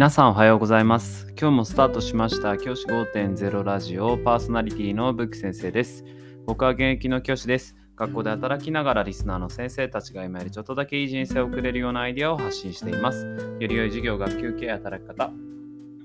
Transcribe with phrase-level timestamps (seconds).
[0.00, 1.26] 皆さんおはようございます。
[1.38, 6.06] 今日もスタートしました教師5.0ラジオパーソナリティのブック先生です。
[6.46, 7.76] 僕は現役の教師です。
[7.96, 13.26] 学校で働きながらリスナーの先生たちが今よりちょっとだけいい人生を送れるようなアイデアを発信しています。
[13.60, 15.30] より良い授業、学級経営、働き方、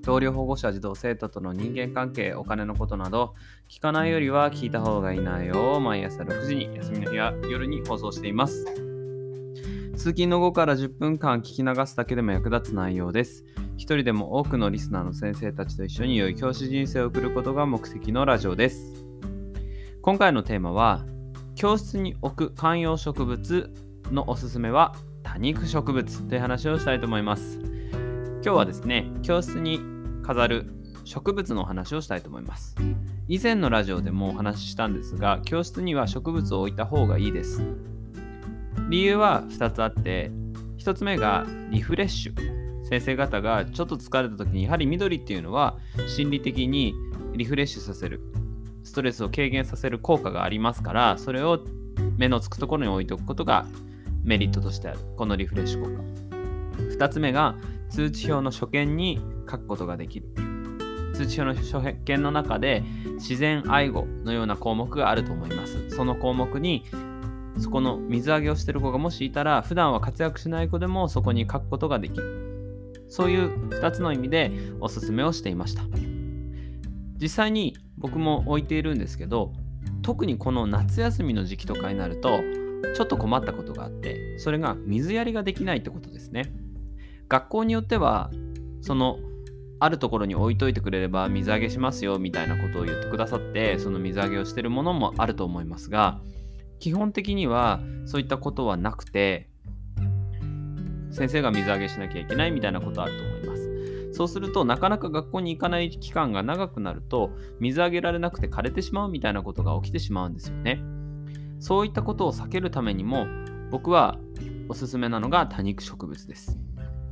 [0.04, 3.34] 同僚保護者、児童生徒との人間関係、お金のことなど、
[3.70, 8.66] 聞かないよりは聞いた方がいい内容を毎朝6時に、休みの日や夜に放送しています。
[9.96, 13.46] 通勤の後から10分間聞き流すだけでも役立つ内容です。
[13.78, 19.06] 一人でも多くのリスナーの先生たちと一緒に良い教師人生を送ることが目的のラジオです。
[20.02, 21.06] 今回のテーマは、
[21.56, 23.74] 教室に置く観葉植物
[24.12, 27.60] のおすすめは多肉植物という話をしたいと思います。
[27.62, 29.82] 今日はですね、教室に
[30.24, 30.68] 飾る
[31.04, 32.78] 植物のお話をしたいと思います。
[33.28, 37.62] 以前のラジオでもお話ししたんですが、教室には植物を置いた方がいいです。
[38.90, 40.32] 理由は2つあって、
[40.78, 42.55] 1つ目がリフレッシュ。
[42.86, 46.94] 先生方がちょっと疲れた時にやはり緑っていうのは心理的に
[47.36, 48.22] リフレッシュさせる。
[48.84, 51.60] ストレスを軽減させる効果がありますからそれを
[52.18, 53.66] 目のつくところに置いておくことが
[54.24, 55.00] メリットとしてある。
[55.18, 56.04] このリフレッシュ効果。
[56.96, 57.56] 2つ目が
[57.90, 60.28] 通知表の所見に書くことができる。
[61.14, 62.84] 通知表の所見の中で
[63.16, 65.90] 自然愛護のような項目があると思います。
[65.90, 66.86] その項目に
[67.58, 72.55] そこの水揚げをしてる子がもしいたら普段は活躍しない子でもそこに書くことができる。
[73.16, 75.84] そういう2つの意味でおすすめをしていました。
[77.18, 79.54] 実際に僕も置いているんですけど、
[80.02, 82.42] 特にこの夏休みの時期とかになると、
[82.94, 86.52] ちょっと困ったことがあって、それが水やりができないってことですね。
[87.30, 88.32] 学校によっては、
[88.82, 89.18] その
[89.80, 96.20] あるところに置いといてくれれば水揚げしますよみたいなことを言ってくださって、その水揚げをしてるものもあると思いますが、
[96.80, 99.48] 基本的にはそういったことはなくて、
[101.16, 104.12] 先生が水揚げしなきゃいけないみたいなことあると思います。
[104.12, 107.32] そうするとなかなか学校に行かない期間が長くなると
[107.62, 110.82] 水揚げられなくて枯れてしまうみたいなことが起きてしまうんですよね。
[111.60, 113.28] そういったことを避けるためにも
[113.72, 114.20] 僕は
[114.68, 116.60] おすすめなのが多肉植物です。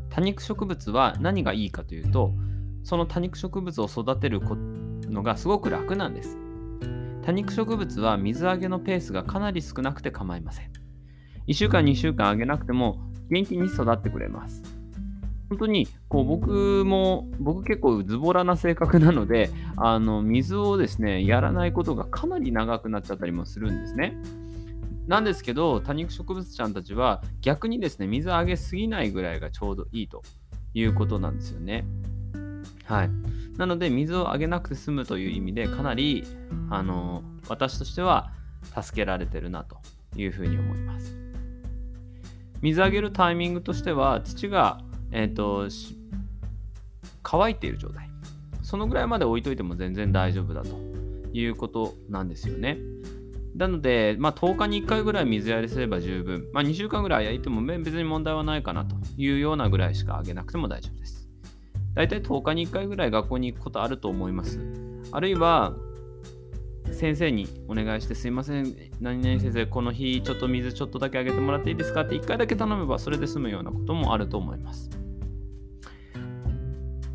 [0.10, 2.34] 多肉植物は何がいいかというと
[2.84, 4.42] その多肉植物を育てる
[5.10, 6.38] のがすごく楽なんです。
[7.22, 10.74] 多肉植物は水揚げのペースがかなり少なくて構いません。
[11.48, 14.62] 1週間2週間あげなくても元気に育ってくれます。
[15.50, 24.16] 本当にこう僕も僕結構ズボラな性格なのであの水をですねやらないことがかなり長くなっちゃったりもするんですね。
[25.08, 30.24] なんですけど多肉植物ちゃんたちは逆にですね水あげすぎないぐらいがちょうどいいと
[30.74, 31.86] いうことなんですよね。
[32.86, 33.10] はい。
[33.58, 36.24] なので水をあげなくて済むという意味でかなり
[36.70, 38.32] あの私としては
[38.82, 39.78] 助けられてるなと
[40.16, 41.23] いうふうに思います。
[42.64, 44.80] 水あげるタイミングとしては土が、
[45.12, 45.68] えーと、
[47.22, 48.10] 乾いている状態。
[48.62, 50.70] そのぐらいまで置いといても全然大丈夫だと
[51.34, 52.78] いうことなんですよね。
[53.58, 61.30] なので、まあ、10日に1回ぐらい水やりすれば十分、まあ、2週間ぐらい焼いても別に問題はないかなというようなぐらいしかあげなくても大丈夫です。
[61.94, 64.58] だいたい10日に1回ぐらい学校に行くことあると思います。
[65.12, 65.74] あるいは
[66.92, 68.76] 先生にお願いしてすいません。
[69.00, 74.90] 何々先生この日ちょっと水ちょっとだけあげてもらっていいですかって1回だけ頼めばそれで済むようなこともあると思います。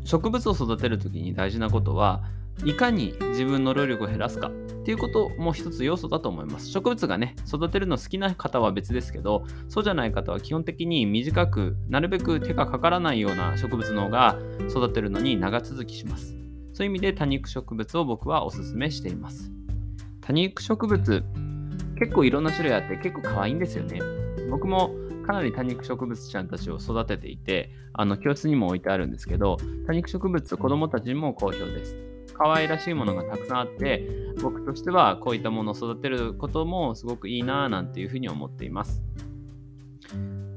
[0.03, 2.23] 植物を育てる時に大事なことは
[2.65, 4.51] いかに自分の労力を減らすかっ
[4.83, 6.67] ていうことも一つ要素だと思います。
[6.69, 16.35] 植物がね育てるの好きな方は別ですけどそうじゃない方は基本的に短くなるべく手がかからないような植物の方が育てるのに長続きします。
[16.73, 19.51] そういう意味で多肉植物を僕はおすすめしています。
[20.29, 21.23] 多肉植物。
[21.97, 23.99] 結構いろんな種類あって結構可愛いんですよね。
[24.51, 24.91] 僕も
[25.25, 29.57] かなり多肉植物ちゃんたちを育てていてあの教室にも置いてあるんですけど
[29.87, 31.97] 多肉植物子供たちにも好評です。
[32.37, 34.07] 可愛らしいものがたくさんあって
[34.39, 39.01] 僕としてはこういったものを育てることもすごくいいなぁなんていうふうに思っています。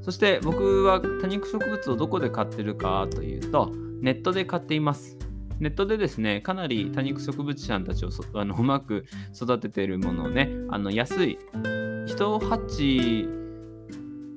[0.02, 5.17] そして僕は多肉植物をどこで買ってるかというとネットで買っています。
[5.60, 9.04] ネットでですね、かなり多肉植物ちゃんたちをあのうまく
[9.34, 13.28] 育てているものをね、あの安い、1鉢、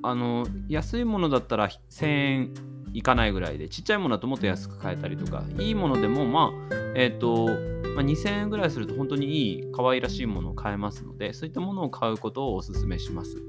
[0.02, 2.54] あの安いものだったら1000円
[2.92, 7.46] いかないぐらいで、ちっちゃいものだともっと安く買えたりとか、いいものでも、まあ、えっ、ー、と、
[7.94, 13.42] まあ、2000円ぐらいすると本当にいい、可愛らしいものを買えますので、そういったものを買うことをお勧めします。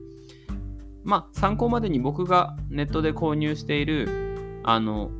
[1.03, 5.11] まあ、参考までに僕がネットで購入している、あの、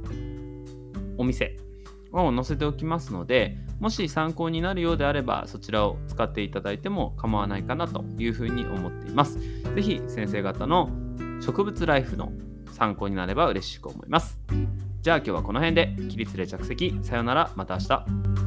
[1.18, 1.58] お店、
[2.24, 9.40] を載せておきますので、もし参考になるようであれば、そちらを使っていただいても構わないかなというふうに思っています。
[9.76, 10.90] 是非先生方の
[11.42, 12.32] 植物ライフの
[12.72, 14.40] 参考になれば嬉しく思います。
[15.02, 18.47] じゃあ今日はこの辺で起立で着席さよならまた明日